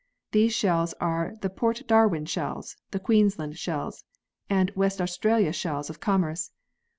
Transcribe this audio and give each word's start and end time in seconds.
These 0.31 0.55
shells 0.55 0.93
are 0.99 1.35
the" 1.41 1.49
Port 1.51 1.83
Darwin" 1.85 2.25
shells, 2.25 2.75
the" 2.89 2.99
Queensland" 3.07 3.57
shells, 3.59 4.03
and 4.49 4.71
"West 4.75 4.99
Australia" 4.99 5.53
shells 5.53 5.91
of 5.91 5.99
commerce. 5.99 6.49